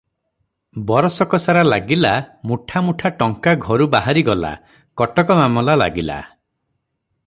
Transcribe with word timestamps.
ବରଷକସାରା 0.91 1.63
ଲାଗିଲା 1.67 2.13
ମୁଠା 2.53 2.83
ମୁଠା 2.87 3.13
ଟଙ୍କା 3.21 3.55
ଘରୁ 3.69 3.89
ବାହାରିଗଲା, 3.97 4.55
କଟକ 5.03 5.41
ମାମଲା 5.43 5.81
ଲାଗିଲା। 5.85 6.21